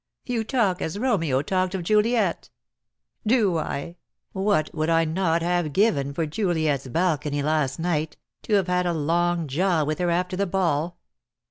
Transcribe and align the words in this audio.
"You 0.25 0.43
talk 0.43 0.81
as 0.81 0.97
Romeo 0.97 1.43
talked 1.43 1.75
of 1.75 1.83
Juliet." 1.83 2.49
"Do 3.23 3.59
I? 3.59 3.97
What 4.31 4.73
would 4.73 4.89
I 4.89 5.05
not 5.05 5.43
have 5.43 5.73
given 5.73 6.11
for 6.11 6.25
Juliet's 6.25 6.87
balcony 6.87 7.43
last 7.43 7.77
night— 7.77 8.17
to 8.45 8.55
have 8.55 8.65
had 8.67 8.87
a 8.87 8.93
long 8.93 9.47
jaw 9.47 9.83
with 9.83 9.99
her 9.99 10.09
after 10.09 10.35
the 10.35 10.47
ball?" 10.47 10.97